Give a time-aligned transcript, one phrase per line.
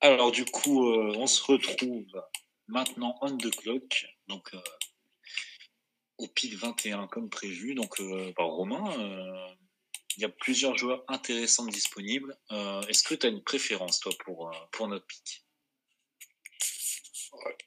[0.00, 2.06] Alors du coup, euh, on se retrouve
[2.68, 4.60] maintenant on the clock, donc euh,
[6.18, 7.74] au pic 21 comme prévu.
[7.74, 9.56] Donc euh, bah, Romain,
[10.16, 12.36] il y a plusieurs joueurs intéressants disponibles.
[12.88, 15.44] Est-ce que tu as une préférence toi pour, pour notre pic?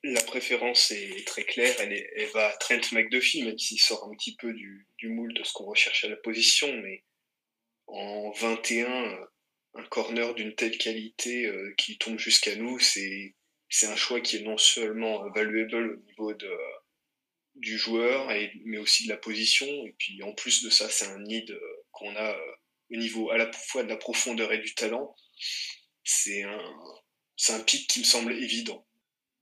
[0.04, 4.04] La préférence est très claire, elle, est, elle va à Trent McDuffie, même s'il sort
[4.06, 7.04] un petit peu du, du moule de ce qu'on recherche à la position, mais
[7.88, 9.30] en 21
[9.74, 13.36] un corner d'une telle qualité euh, qui tombe jusqu'à nous, c'est
[13.84, 16.52] un choix qui est non seulement valuable au niveau de,
[17.56, 18.28] du joueur,
[18.66, 19.68] mais aussi de la position.
[19.68, 22.52] Et puis en plus de ça, c'est un need euh, qu'on a euh,
[22.92, 25.16] au niveau à la fois de la profondeur et du talent.
[26.04, 26.74] C'est un,
[27.50, 28.86] un pic qui me semble évident.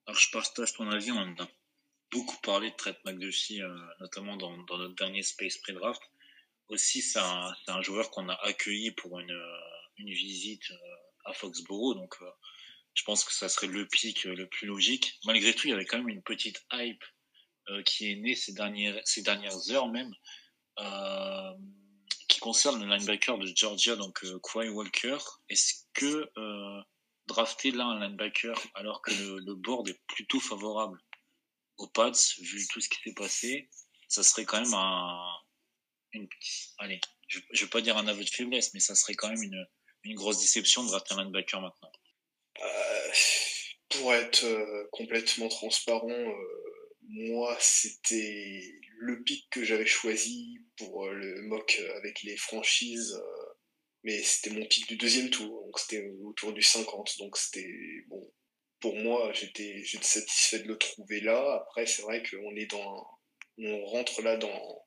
[0.06, 1.48] Alors je partage ton avis, on a
[2.12, 3.62] beaucoup parlé de Trent McDuffie,
[4.00, 6.02] notamment dans, dans, notre dernier Space Pre-Draft.
[6.70, 9.40] Aussi, c'est un, joueur qu'on a accueilli pour une
[10.00, 11.96] une visite euh, à Foxborough.
[11.96, 12.32] Donc, euh,
[12.94, 15.20] je pense que ça serait le pic euh, le plus logique.
[15.26, 17.04] Malgré tout, il y avait quand même une petite hype
[17.86, 20.12] qui est née ces dernières, ces dernières heures même,
[22.28, 25.20] qui concerne le linebacker de Georgia, donc Quay Walker.
[25.50, 26.28] Est-ce que
[27.28, 31.00] drafter là un linebacker alors que le, board est plutôt favorable
[31.78, 33.70] aux Pats, vu tout ce qui s'est passé,
[34.08, 35.32] ça serait quand même un,
[36.80, 39.44] allez, je, je vais pas dire un aveu de faiblesse, mais ça serait quand même
[39.44, 39.68] une,
[40.04, 41.92] une grosse déception de drafter un linebacker maintenant
[42.62, 43.12] euh,
[43.90, 48.62] Pour être euh, complètement transparent, euh, moi, c'était
[48.98, 53.20] le pic que j'avais choisi pour le mock avec les franchises,
[54.04, 57.68] mais c'était mon pic du deuxième tour, donc c'était autour du 50, donc c'était
[58.08, 58.32] bon.
[58.80, 61.62] Pour moi, j'étais satisfait de le trouver là.
[61.62, 63.08] Après, c'est vrai qu'on est dans,
[63.58, 64.86] on rentre là dans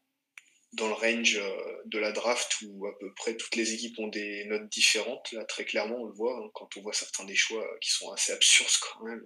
[0.73, 4.09] dans le range euh, de la draft où à peu près toutes les équipes ont
[4.09, 5.31] des notes différentes.
[5.33, 8.11] Là, très clairement, on le voit hein, quand on voit certains des choix qui sont
[8.11, 9.23] assez absurdes quand même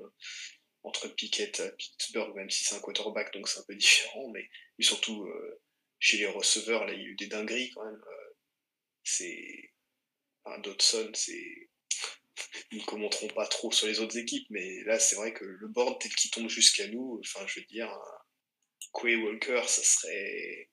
[0.87, 4.49] entre Pickett et Pittsburgh, même si c'est un quarterback, donc c'est un peu différent, mais,
[4.81, 5.61] surtout euh,
[5.99, 8.01] chez les receveurs, là, il y a eu des dingueries quand même.
[8.01, 8.35] Euh,
[9.03, 9.73] c'est
[10.45, 11.71] un Dodson, c'est
[12.71, 15.69] ils ne commenteront pas trop sur les autres équipes, mais là, c'est vrai que le
[15.69, 17.93] board tel qu'il tombe jusqu'à nous, enfin, je veux dire,
[18.93, 20.71] Quay Walker, ça serait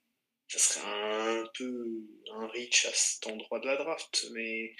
[0.54, 1.86] ça serait un peu
[2.32, 4.76] un reach à cet endroit de la draft, mais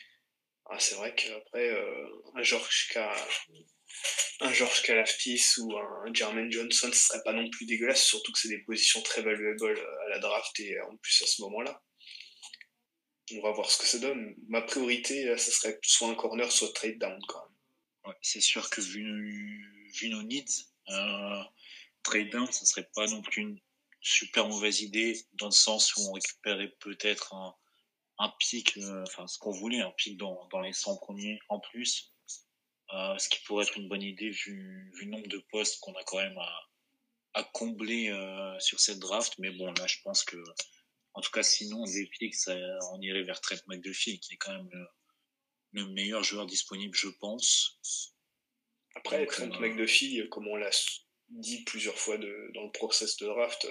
[0.66, 2.94] ah, c'est vrai qu'après, euh, un George
[4.42, 8.40] un George Kalaftis ou un Jermaine Johnson, ce serait pas non plus dégueulasse, surtout que
[8.40, 11.82] c'est des positions très valuables à la draft et en plus à ce moment-là.
[13.32, 14.36] On va voir ce que ça donne.
[14.48, 17.42] Ma priorité, ça serait soit un corner, soit trade down quand
[18.06, 18.16] même.
[18.22, 19.04] c'est sûr que vu,
[20.10, 21.44] nos needs, euh,
[22.04, 23.60] trade down, ça serait pas non plus une
[24.04, 27.56] super mauvaise idée dans le sens où on récupérait peut-être un,
[28.20, 31.60] un pic, euh, enfin ce qu'on voulait, un pic dans, dans les 100 premiers en
[31.60, 32.14] plus,
[32.94, 35.94] euh, ce qui pourrait être une bonne idée vu, vu le nombre de postes qu'on
[35.94, 36.70] a quand même à,
[37.34, 39.36] à combler euh, sur cette draft.
[39.40, 40.38] Mais bon, là je pense que,
[41.14, 42.56] en tout cas sinon, des pics, ça,
[42.92, 44.88] on irait vers Trent McDuffie qui est quand même le,
[45.72, 47.80] le meilleur joueur disponible, je pense.
[48.96, 50.72] Après, Trent McDuffie, comme on l'a
[51.40, 53.68] dit plusieurs fois dans le process de draft,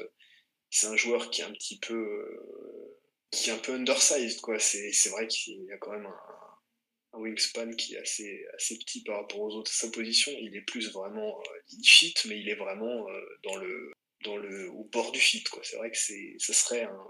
[0.70, 2.98] c'est un joueur qui est un petit peu euh,
[3.30, 4.58] qui est un peu undersized quoi.
[4.58, 9.20] C'est vrai qu'il y a quand même un, wingspan qui est assez assez petit par
[9.20, 9.70] rapport aux autres.
[9.70, 13.92] Sa position il est plus vraiment euh, fit mais il est vraiment euh, dans le
[14.24, 15.62] dans le au bord du fit quoi.
[15.62, 17.06] C'est vrai que c'est ça serait un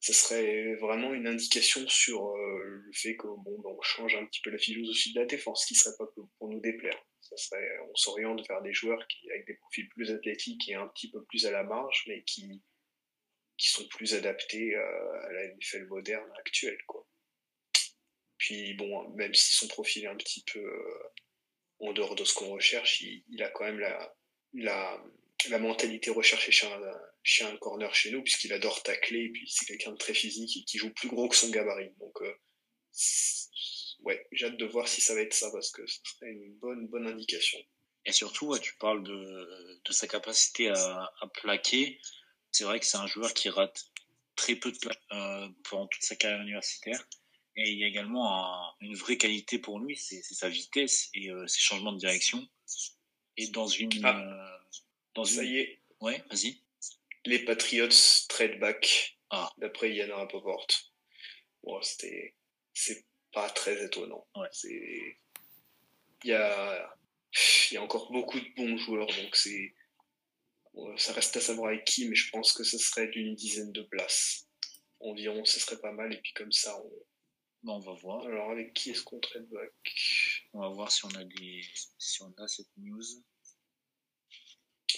[0.00, 4.40] ça serait vraiment une indication sur le fait que bon ben, on change un petit
[4.42, 6.06] peu la philosophie de la défense ce qui serait pas
[6.38, 7.00] pour nous déplaire
[7.90, 11.46] on s'oriente vers des joueurs avec des profils plus athlétiques et un petit peu plus
[11.46, 12.62] à la marge mais qui
[13.58, 16.78] sont plus adaptés euh, à la NFL moderne actuelle.
[18.38, 21.12] Puis bon, même si son profil est un petit peu euh,
[21.80, 23.80] en dehors de ce qu'on recherche, il, a quand même
[24.54, 25.02] la,
[25.58, 26.80] mentalité recherchée chez un,
[27.22, 30.56] chez un corner chez nous, puisqu'il adore tacler, et puis c'est quelqu'un de très physique
[30.56, 31.92] et qui joue plus gros que son gabarit.
[32.20, 32.34] Euh,
[34.06, 36.54] ouais, j'ai hâte de voir si ça va être ça, parce que ce serait une
[36.54, 37.58] bonne, bonne indication.
[38.06, 42.00] Et surtout, tu parles de, de sa capacité à, à plaquer
[42.56, 43.84] c'est vrai que c'est un joueur qui rate
[44.34, 47.06] très peu de places euh, pendant toute sa carrière universitaire.
[47.54, 51.46] Et il y a également une vraie qualité pour lui, c'est sa vitesse et euh,
[51.46, 52.46] ses changements de direction.
[53.36, 53.90] Et dans une.
[54.04, 54.18] Ah.
[54.18, 54.72] Euh,
[55.14, 55.82] dans ça y est.
[56.00, 56.62] Ouais, vas-y.
[57.26, 57.88] Les Patriots
[58.30, 59.18] trade back.
[59.28, 59.50] Ah.
[59.58, 60.66] D'après Yann Rapoport.
[61.62, 62.34] Bon, c'était.
[62.72, 63.04] C'est
[63.36, 64.26] pas très étonnant.
[64.34, 64.48] Ouais.
[64.50, 65.18] C'est.
[66.24, 66.96] Il y a.
[67.70, 69.74] Il y a encore beaucoup de bons joueurs, donc c'est
[70.96, 73.82] ça reste à savoir avec qui, mais je pense que ce serait d'une dizaine de
[73.82, 74.46] places
[75.00, 76.12] environ, ce serait pas mal.
[76.12, 76.80] Et puis comme ça,
[77.64, 78.26] on, on va voir.
[78.26, 79.72] Alors avec qui est-ce qu'on trade back
[80.54, 81.62] On va voir si on a, des...
[81.98, 83.04] si on a cette news.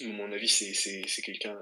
[0.01, 1.59] À mon avis, c'est quelqu'un.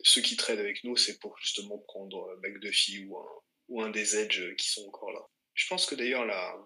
[0.00, 3.28] Ceux qui trade avec nous, c'est pour justement prendre euh, McDuffie ou un,
[3.68, 5.20] ou un des Edge qui sont encore là.
[5.54, 6.56] Je pense que d'ailleurs, la,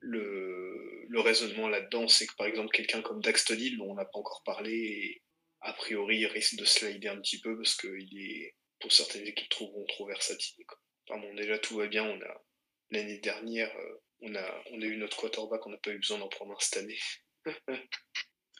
[0.00, 4.04] le, le raisonnement là-dedans, c'est que par exemple, quelqu'un comme Daxton Hill, dont on n'a
[4.04, 5.22] pas encore parlé, et
[5.60, 9.48] a priori, il risque de slider un petit peu parce qu'il est, pour certaines équipes,
[9.48, 10.64] trouveront trop versatile.
[11.08, 12.04] Enfin bon, déjà, tout va bien.
[12.04, 12.44] On a,
[12.90, 16.18] l'année dernière, euh, on a, on a eu notre quarterback, on n'a pas eu besoin
[16.18, 16.98] d'en prendre un cette année.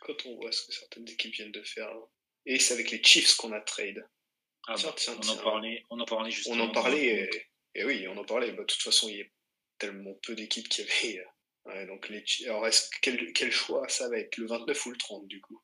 [0.03, 1.91] Quand on voit ce que certaines équipes viennent de faire.
[2.47, 4.03] Et c'est avec les Chiefs qu'on a trade.
[4.67, 6.65] Ah bah, on, En parlait, on en parlait justement.
[6.65, 7.29] On en parlait,
[7.75, 8.53] et, oui, on en parlait.
[8.53, 9.27] Bah, de toute façon, il y a
[9.79, 11.25] tellement peu d'équipes qui avaient.
[11.67, 12.25] Euh, donc les...
[12.47, 12.67] Alors,
[13.03, 15.63] quel, quel choix ça va être Le 29 ou le 30 du coup?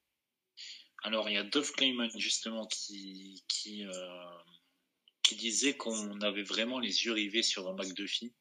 [1.02, 4.38] Alors, il y a Dove Clayman, justement, qui, qui, euh,
[5.22, 8.34] qui disait qu'on avait vraiment les yeux rivés sur un McDuffie,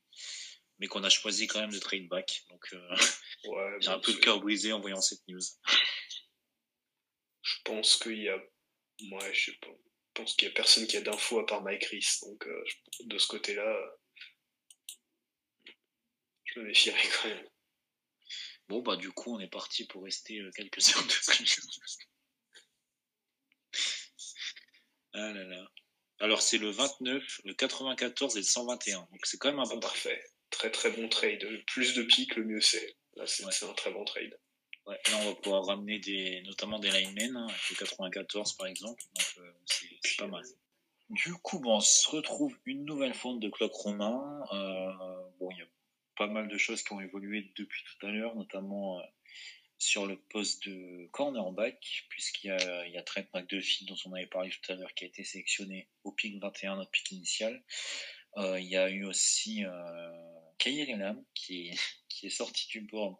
[0.80, 2.44] mais qu'on a choisi quand même de trade back.
[2.50, 2.96] Donc, euh,
[3.82, 5.42] j'ai un peu le cœur brisé en voyant cette news.
[7.42, 8.42] Je pense qu'il y a.
[9.02, 9.52] Moi, je
[10.16, 12.22] pense qu'il y a personne qui a d'infos à part Mike Reese.
[12.24, 12.64] Donc, euh,
[13.02, 13.78] de ce côté-là,
[16.46, 17.50] je me méfierais quand même.
[18.68, 21.14] Bon, bah, du coup, on est parti pour rester quelques heures de
[25.14, 25.72] ah là là.
[26.20, 29.00] Alors, c'est le 29, le 94 et le 121.
[29.00, 29.80] Donc, c'est quand même un bon.
[29.80, 30.24] Parfait.
[30.50, 31.46] Très très bon trade.
[31.68, 32.96] Plus de pics, le mieux c'est.
[33.16, 34.38] Là, c'est un très bon trade.
[34.86, 38.68] Ouais, là, on va pouvoir ramener des, notamment des linemen, hein, avec le 94 par
[38.68, 39.02] exemple.
[39.16, 40.44] Donc, euh, c'est pas mal.
[41.10, 44.44] Du coup, on se retrouve une nouvelle fonte de clock romain.
[44.54, 44.92] Euh,
[45.52, 45.68] il y a
[46.16, 49.04] pas mal de choses qui ont évolué depuis tout à l'heure, notamment euh,
[49.78, 54.26] sur le poste de cornerback, puisqu'il y a, il y Trent McDuffie, dont on avait
[54.26, 57.64] parlé tout à l'heure, qui a été sélectionné au pic 21, notre pic initial.
[58.38, 60.12] Euh, il y a eu aussi euh,
[60.58, 60.96] Kairi
[61.34, 61.72] qui,
[62.10, 63.16] qui est sorti du board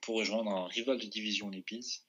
[0.00, 2.04] pour rejoindre un rival de division, les.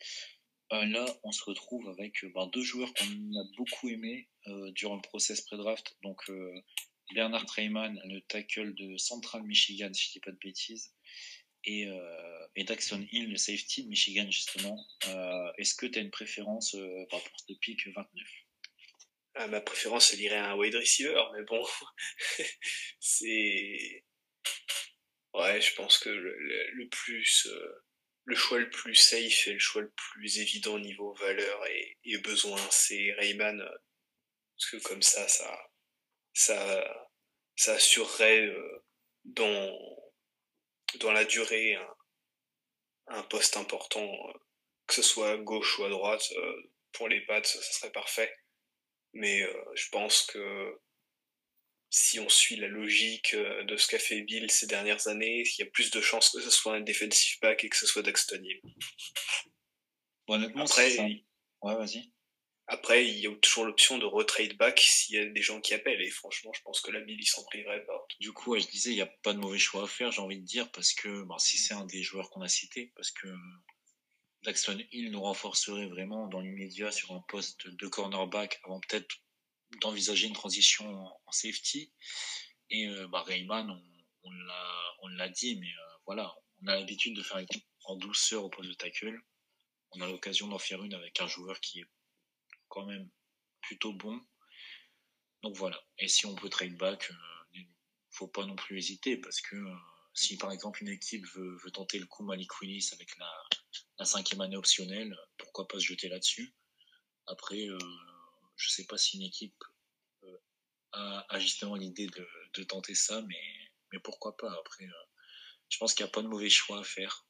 [0.73, 4.95] Euh, là, on se retrouve avec ben, deux joueurs qu'on a beaucoup aimés euh, durant
[4.95, 5.97] le process pré-draft.
[6.01, 6.53] Donc, euh,
[7.13, 10.93] Bernard Treyman, le tackle de Central Michigan, si je dis pas de bêtises,
[11.65, 14.83] et, euh, et Daxon Hill, le safety de Michigan, justement.
[15.07, 18.07] Euh, Est-ce que tu as une préférence euh, rapport à ce pick 29
[19.35, 21.65] ah, Ma préférence, elle irait à un wide receiver, mais bon,
[22.99, 24.05] c'est.
[25.33, 27.47] Ouais, je pense que le, plus.
[27.47, 27.83] Euh,
[28.25, 32.59] le choix le plus safe et le choix le plus évident niveau valeur et, besoin,
[32.69, 33.63] c'est Rayman.
[34.57, 35.67] Parce que comme ça, ça.
[36.33, 38.85] Ça, assurerait euh,
[39.25, 39.77] dans
[40.99, 41.77] dans la durée
[43.07, 44.33] un, poste important, euh,
[44.87, 48.33] que ce soit à gauche ou à droite, euh, pour les pattes, ça serait parfait.
[49.13, 50.79] Mais euh, je pense que
[51.91, 55.63] si on suit la logique de ce qu'a fait Bill ces dernières années, il y
[55.63, 58.41] a plus de chances que ce soit un defensive back et que ce soit Daxton
[60.27, 60.97] honnêtement, Après,
[61.61, 62.11] ouais, vas-y.
[62.67, 65.73] Après, il y a toujours l'option de retrade back s'il y a des gens qui
[65.73, 66.01] appellent.
[66.01, 68.07] Et franchement, je pense que la Bill, il s'en priverait pas.
[68.21, 70.39] Du coup, je disais, il n'y a pas de mauvais choix à faire, j'ai envie
[70.39, 73.27] de dire, parce que bon, si c'est un des joueurs qu'on a cité, parce que
[74.43, 79.17] Daxton Hill nous renforcerait vraiment dans l'immédiat sur un poste de cornerback avant peut-être
[79.79, 81.91] d'envisager une transition en safety.
[82.69, 83.69] Et euh, bah, Rayman,
[84.23, 87.47] on, l'a dit, mais euh, voilà, on a l'habitude de faire une
[87.85, 89.19] en douceur au poste de tackle.
[89.91, 91.85] On a l'occasion d'en faire une avec un joueur qui est
[92.69, 93.09] quand même
[93.61, 94.21] plutôt bon.
[95.43, 95.81] Donc voilà.
[95.97, 97.11] Et si on peut trade back,
[97.53, 97.65] il euh,
[98.11, 99.75] faut pas non plus hésiter parce que euh,
[100.13, 104.57] si par exemple une équipe veut, tenter le coup Malik Willis avec la, cinquième année
[104.57, 106.55] optionnelle, pourquoi pas se jeter là-dessus?
[107.27, 107.67] Après,
[108.61, 109.63] euh, je sais pas si une équipe
[110.93, 114.51] a, justement l'idée de, tenter ça, mais, pourquoi pas.
[114.59, 114.85] Après,
[115.69, 117.25] je pense qu'il n'y a pas de mauvais choix à faire.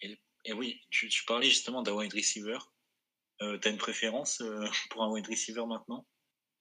[0.00, 2.58] et, oui, tu, parlais justement d'un wide receiver.
[3.42, 6.06] Euh, T'as une préférence euh, pour un wide receiver maintenant?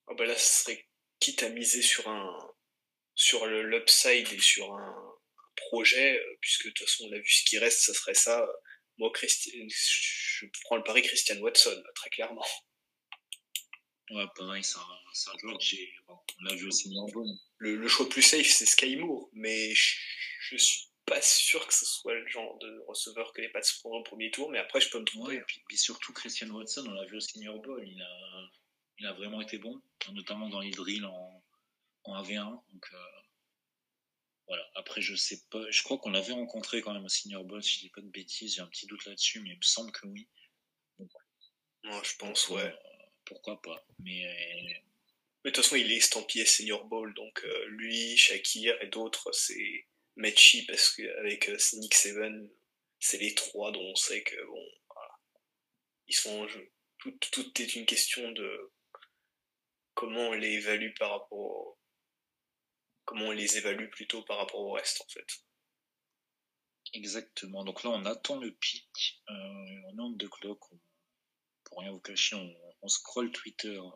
[0.07, 2.53] Oh bah Là, ce serait quitte à miser sur un
[3.15, 5.13] sur l'upside et sur un
[5.55, 8.45] projet, euh, puisque de toute façon, on a vu ce qui reste, ça serait ça.
[8.97, 12.45] Moi, je prends le pari Christian Watson, très clairement.
[14.11, 15.93] Ouais, pareil, c'est un, joueur que j'ai.
[16.07, 16.93] on l'a vu aussi
[17.57, 19.95] le, le, choix plus safe, c'est Sky Moore, mais je,
[20.41, 23.99] je suis pas sûr que ce soit le genre de receveur que les Pats prendront
[23.99, 25.35] au premier tour, mais après je peux me tromper.
[25.35, 28.49] et puis, surtout Christian Watson, on l'a vu au Senior Bowl, il a,
[28.99, 29.81] il a vraiment été bon,
[30.11, 31.43] notamment dans les drills en,
[32.05, 32.61] en AV1.
[32.71, 33.21] Donc euh,
[34.47, 34.65] voilà.
[34.75, 37.75] Après je sais pas, je crois qu'on l'avait rencontré quand même au Senior Bowl, si
[37.75, 40.07] je dis pas de bêtises, j'ai un petit doute là-dessus, mais il me semble que
[40.07, 40.27] oui.
[41.83, 42.73] Moi je pense ouais.
[43.23, 44.23] Euh, pourquoi pas, mais
[45.43, 49.31] mais de toute façon, il est estampillé Senior Bowl, donc euh, lui, Shakir et d'autres,
[49.33, 52.49] c'est Matchy parce qu'avec Nick Seven,
[52.99, 54.71] c'est les trois dont on sait que bon,
[56.07, 56.71] ils sont en jeu.
[56.99, 58.71] Tout, tout, est une question de
[59.93, 61.77] comment on les évalue par rapport
[63.05, 65.27] comment on les évalue plutôt par rapport au reste en fait.
[66.93, 67.63] Exactement.
[67.65, 69.21] Donc là, on attend le pic.
[69.29, 69.33] Euh,
[69.87, 70.59] on est en deux clock.
[71.63, 73.89] pour rien vous cacher, on, on scroll Twitter euh,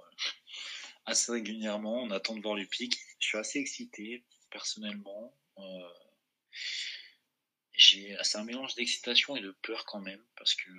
[1.05, 2.01] assez régulièrement.
[2.01, 2.97] On attend de voir le pic.
[3.19, 5.37] Je suis assez excité personnellement.
[5.59, 5.89] Euh,
[7.77, 10.69] c'est un mélange d'excitation et de peur quand même parce que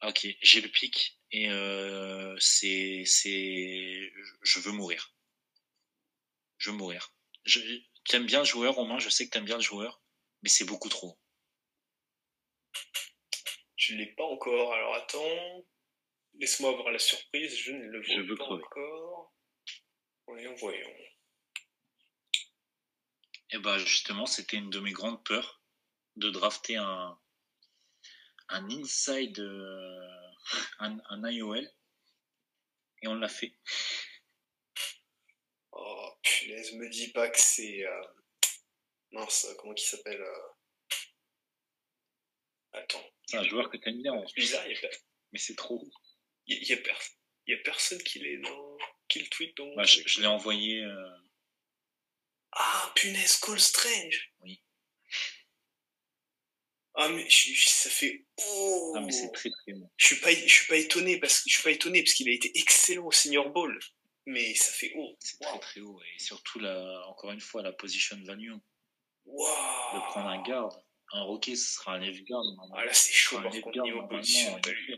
[0.00, 5.12] ah, ok j'ai le pic et euh, c'est je veux mourir
[6.58, 7.12] je veux mourir
[8.08, 9.00] t'aimes bien le joueur Romain?
[9.00, 10.00] Je sais que t'aimes bien le joueur
[10.42, 11.18] mais c'est beaucoup trop
[13.74, 15.66] je l'ai pas encore alors attends
[16.38, 19.34] laisse-moi avoir la surprise je ne le vois je veux pas encore
[20.26, 20.88] voyons voyons
[23.50, 25.62] et eh bah ben, justement c'était une de mes grandes peurs
[26.16, 27.18] de drafter un,
[28.48, 30.30] un inside, euh,
[30.78, 31.68] un, un, IOL.
[33.02, 33.54] Et on l'a fait.
[35.72, 37.86] Oh, punaise, me dis pas que c'est.
[37.86, 38.02] Euh...
[39.12, 40.48] Mince, comment il s'appelle euh...
[42.72, 43.04] Attends.
[43.26, 44.14] C'est un joueur que t'aimes bien.
[44.34, 44.90] Bizarre, il y a
[45.32, 45.84] Mais c'est trop.
[46.46, 46.76] Il y, a,
[47.46, 48.76] y a personne qui, dans...
[49.16, 49.74] le tweet donc.
[49.76, 50.82] Bah, je, je l'ai envoyé.
[50.82, 51.16] Euh,
[52.52, 54.32] ah, punaise, Call Strange.
[54.42, 54.62] Oui.
[56.96, 58.94] Ah mais ça fait oh.
[58.96, 59.90] Ah mais c'est très très bon.
[59.96, 62.28] Je suis pas je suis pas étonné parce que je suis pas étonné parce qu'il
[62.28, 63.76] a été excellent au Senior Bowl,
[64.26, 65.16] mais ça fait haut.
[65.18, 68.52] C'est très très haut et surtout la encore une fois la position value.
[69.24, 69.46] Wow.
[69.94, 72.44] De prendre un garde, un roquet ce sera un left guard.
[72.74, 74.94] Ah là c'est chaud par contre niveau position value.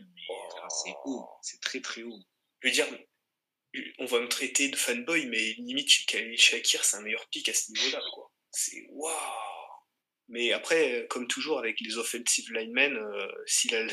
[0.83, 2.19] C'est haut, c'est très très haut.
[2.61, 2.87] Je veux dire
[3.99, 7.71] on va me traiter de fanboy mais limite Shakir c'est un meilleur pick à ce
[7.71, 8.31] niveau-là quoi.
[8.51, 9.13] C'est waouh.
[10.29, 13.87] Mais après, comme toujours avec les offensive linemen, euh, si, la,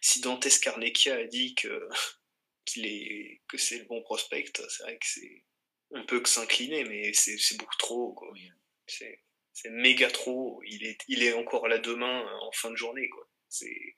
[0.00, 1.88] si Dantes Carnekia a dit que,
[2.64, 5.44] qu'il est, que c'est le bon prospect, c'est vrai que c'est,
[5.90, 8.32] on peut que s'incliner, mais c'est, c'est beaucoup trop, quoi.
[8.86, 9.20] C'est,
[9.52, 10.62] c'est méga trop.
[10.66, 13.28] Il est, il est encore là demain en fin de journée, quoi.
[13.48, 13.96] C'est,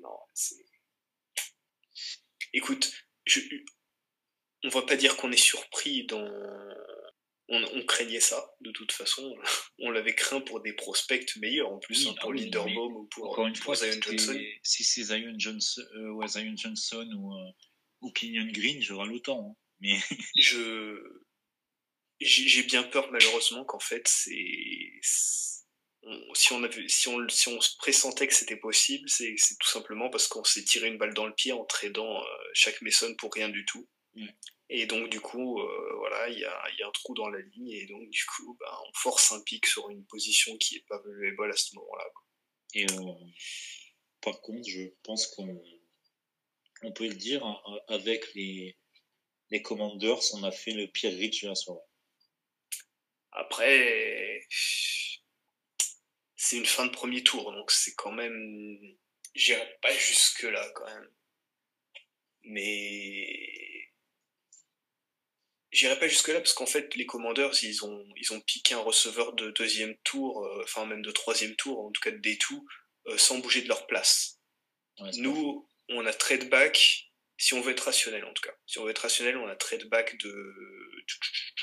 [0.00, 0.64] non, c'est,
[2.52, 2.92] écoute,
[3.24, 3.40] je,
[4.64, 6.28] on va pas dire qu'on est surpris dans,
[7.48, 9.36] on, craignait ça, de toute façon.
[9.78, 13.30] On l'avait craint pour des prospects meilleurs, en plus, hein, pour ah Linderbaum ou pour,
[13.30, 14.38] encore une fois, Zion Johnson.
[14.62, 17.50] Si c'est Zion Johnson, euh, Zion Johnson ou, euh,
[18.00, 19.50] ou Kenyon Green, j'aurai le temps.
[19.50, 19.56] Hein.
[19.80, 19.98] Mais...
[20.36, 20.98] Je...
[22.26, 24.92] J'ai bien peur, malheureusement, qu'en fait, c'est...
[26.34, 30.10] Si on, avait, si, on, si on se pressentait que c'était possible, c'est tout simplement
[30.10, 33.32] parce qu'on s'est tiré une balle dans le pied en tradant euh, chaque Mason pour
[33.32, 33.88] rien du tout.
[34.70, 37.40] Et donc, du coup, euh, voilà, il y a, y a, un trou dans la
[37.40, 40.84] ligne, et donc, du coup, bah, on force un pic sur une position qui n'est
[40.88, 42.04] pas valuable à ce moment-là.
[42.74, 43.12] Et euh,
[44.20, 45.62] par contre, je pense qu'on
[46.82, 48.76] on peut le dire, hein, avec les,
[49.50, 51.80] les Commanders, on a fait le pire reach de la soirée.
[53.34, 54.46] Après,
[56.36, 58.78] c'est une fin de premier tour, donc c'est quand même.
[59.34, 61.10] J'irai pas jusque-là, quand même.
[62.44, 63.74] Mais
[65.74, 68.78] J'irai pas jusque là parce qu'en fait les Commanders ils ont ils ont piqué un
[68.78, 72.38] receveur de deuxième tour, euh, enfin même de troisième tour, en tout cas de day
[72.38, 72.64] tout,
[73.08, 74.38] euh, sans bouger de leur place.
[75.16, 78.54] Nous on a trade back si on veut être rationnel en tout cas.
[78.66, 81.04] Si on veut être rationnel, on a trade back de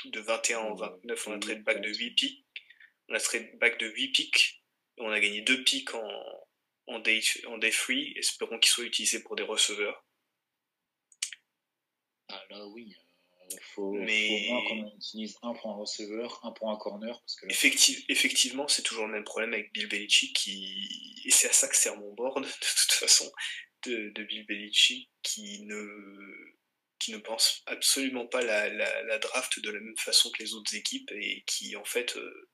[0.06, 2.44] de 21 en 29, on a trade back de 8 picks,
[3.08, 4.62] on a trade back de 8 picks,
[4.98, 6.08] on a gagné 2 picks en
[6.88, 10.04] en day en day free, espérons qu'ils soient utilisés pour des receveurs.
[12.28, 12.94] Ah là oui.
[13.50, 14.48] Il faut, mais...
[14.48, 17.20] faut qu'on utilise un pour un receveur, un pour un corner.
[17.20, 17.46] Parce que
[18.08, 21.22] effectivement, c'est toujours le même problème avec Bill Belichick, qui...
[21.24, 23.30] et c'est à ça que sert mon board, de toute façon,
[23.88, 24.70] de, Bill
[25.22, 30.74] qui ne, pense absolument pas la, la, draft de la même façon que les autres
[30.74, 32.48] équipes, et qui, en fait, euh,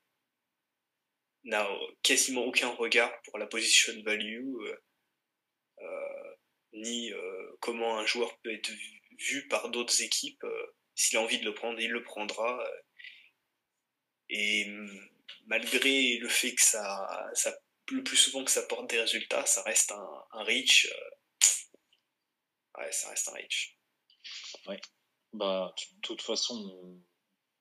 [1.44, 1.68] n'a
[2.02, 4.76] quasiment aucun regard pour la position value, euh,
[5.80, 6.34] euh,
[6.72, 7.12] ni
[7.60, 8.70] comment un joueur peut être
[9.18, 10.44] vu, par d'autres équipes
[10.94, 12.68] s'il a envie de le prendre, il le prendra.
[14.28, 14.66] Et
[15.46, 17.30] malgré le fait que ça,
[17.90, 20.88] le plus souvent que ça porte des résultats, ça reste un, reach.
[22.78, 23.78] Ouais, ça reste un reach.
[24.66, 24.80] Ouais.
[25.32, 27.00] Bah, de toute façon,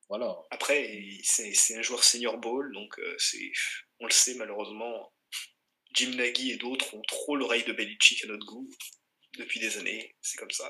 [0.09, 0.37] voilà.
[0.51, 3.51] Après, c'est un joueur senior ball, donc euh, c'est,
[3.99, 5.13] on le sait malheureusement.
[5.93, 8.69] Jim Nagy et d'autres ont trop l'oreille de Belichick à notre goût
[9.37, 10.15] depuis des années.
[10.21, 10.69] C'est comme ça.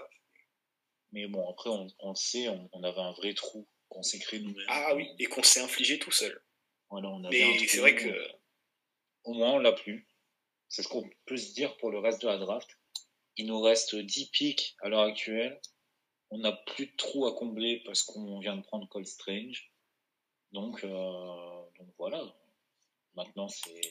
[1.12, 4.40] Mais bon, après, on, on le sait, on, avait un vrai trou qu'on s'est créé
[4.40, 4.66] nous-mêmes.
[4.68, 6.42] Ah oui, et qu'on s'est infligé tout seul.
[6.90, 8.10] Voilà, on Mais c'est vrai que.
[9.24, 10.08] Au moins, on l'a plus.
[10.70, 12.70] C'est ce qu'on peut se dire pour le reste de la draft.
[13.38, 15.62] Il nous reste 10 picks à l'heure actuelle.
[16.32, 19.72] On n'a plus de trous à combler parce qu'on vient de prendre Cold Strange.
[20.52, 21.62] Donc, euh,
[21.98, 22.22] voilà.
[23.16, 23.82] Maintenant, c'est.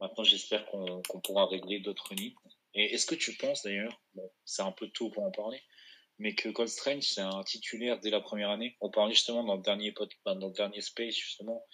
[0.00, 2.34] Maintenant, j'espère qu'on pourra régler d'autres nids.
[2.74, 3.98] Et est-ce que tu penses d'ailleurs,
[4.44, 5.62] c'est un peu tôt pour en parler,
[6.18, 8.76] mais que Cold Strange, c'est un titulaire dès la première année?
[8.80, 9.94] On parlait justement dans le dernier,
[10.26, 11.64] dans le dernier space, justement,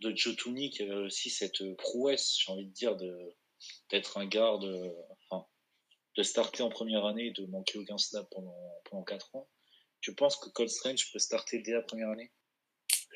[0.00, 2.96] de Joe Tooney, qui avait aussi cette prouesse, j'ai envie de dire,
[3.90, 4.64] d'être un garde,
[6.16, 9.48] de starter en première année et de manquer aucun snap pendant, pendant 4 ans.
[10.00, 12.32] Tu penses que Cold Strange peut starter dès la première année?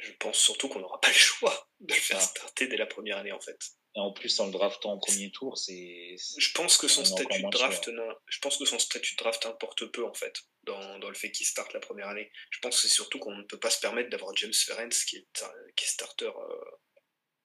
[0.00, 2.24] Je pense surtout qu'on n'aura pas le choix de le faire ah.
[2.24, 3.58] starter dès la première année, en fait.
[3.96, 6.16] Et en plus, en le draftant en premier tour, c'est.
[6.36, 7.90] Je pense que son statut de draft,
[8.28, 11.32] je pense que son statut de draft importe peu en fait dans, dans le fait
[11.32, 12.30] qu'il starte la première année.
[12.50, 15.16] Je pense que c'est surtout qu'on ne peut pas se permettre d'avoir James Ferenc qui
[15.16, 16.26] est qui est starter.
[16.26, 16.70] Euh,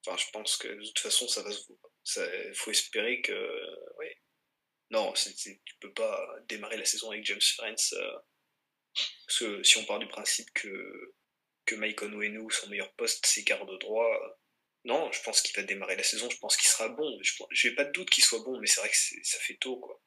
[0.05, 2.19] enfin, je pense que de toute façon, ça va se.
[2.49, 3.33] Il faut espérer que.
[3.97, 4.07] Oui.
[4.93, 7.75] Non, tu peux pas démarrer la saison avec James Ferenc.
[7.93, 11.13] Euh, si on part du principe que
[11.65, 14.37] que Mike Onwenu, son meilleur poste, c'est garde droit
[14.85, 17.17] non, je pense qu'il va démarrer la saison, je pense qu'il sera bon.
[17.51, 19.77] Je n'ai pas de doute qu'il soit bon, mais c'est vrai que ça fait tôt.
[19.77, 20.01] quoi.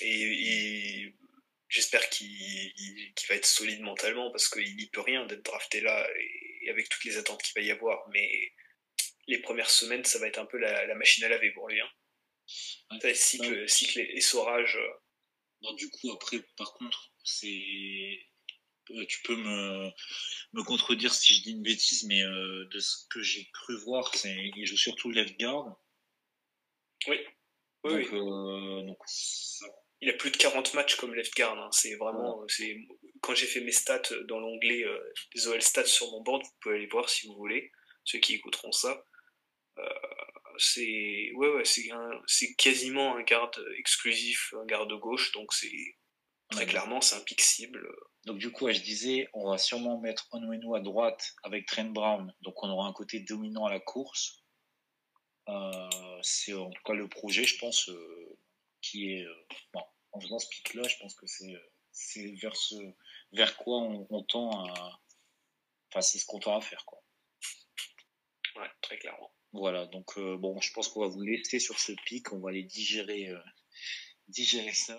[0.00, 1.12] Et,
[1.68, 2.72] j'espère qu'il
[3.28, 6.08] va être solide mentalement, parce qu'il n'y peut rien d'être drafté là,
[6.62, 8.08] et, avec toutes les attentes qu'il va y avoir.
[8.10, 8.52] Mais
[9.26, 11.80] les premières semaines, ça va être un peu la, machine à laver pour lui.
[11.80, 11.90] Hein.
[13.14, 14.78] Cycle, cycle et essorage.
[15.62, 18.18] Non, du coup, après, par contre, c'est
[18.90, 19.90] euh, tu peux me,
[20.52, 24.14] me contredire si je dis une bêtise, mais euh, de ce que j'ai cru voir,
[24.14, 25.76] c'est il joue surtout left guard.
[27.06, 27.18] Oui.
[27.84, 28.92] oui, euh,
[30.00, 31.58] Il a plus de 40 matchs comme left guard.
[31.58, 31.70] Hein.
[31.72, 32.76] C'est vraiment, c'est
[33.20, 34.84] quand j'ai fait mes stats dans l'onglet
[35.34, 37.70] des OL stats sur mon board, vous pouvez aller voir si vous voulez,
[38.04, 39.04] ceux qui écouteront ça.
[40.62, 41.90] C'est ouais ouais c'est
[42.26, 45.96] c'est quasiment un garde exclusif, un garde gauche, donc c'est
[46.50, 47.88] très clairement c'est un pick cible.
[48.24, 52.32] Donc du coup, je disais, on va sûrement mettre Onwenu à droite avec Trent Brown.
[52.42, 54.42] Donc on aura un côté dominant à la course.
[55.48, 58.38] Euh, c'est en tout cas le projet, je pense, euh,
[58.80, 59.24] qui est...
[59.24, 62.76] Euh, bon, en faisant ce pic-là, je pense que c'est vers, ce,
[63.32, 65.00] vers quoi on, tend à...
[65.90, 67.02] Enfin, c'est ce qu'on tend à faire, quoi.
[68.56, 69.31] Ouais, très clairement.
[69.52, 72.62] Voilà, donc bon, je pense qu'on va vous laisser sur ce pic, on va aller
[72.62, 73.32] digérer,
[74.28, 74.98] digérer ça.